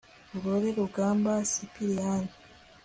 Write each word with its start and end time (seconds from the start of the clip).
urore 0.35 0.69
rugamba 0.77 1.31
sipiriyani 1.51 2.31